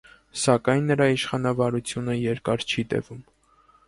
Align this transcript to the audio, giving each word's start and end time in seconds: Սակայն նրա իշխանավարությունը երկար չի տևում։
Սակայն 0.43 0.87
նրա 0.91 1.05
իշխանավարությունը 1.15 2.15
երկար 2.21 2.65
չի 2.73 2.85
տևում։ 2.95 3.21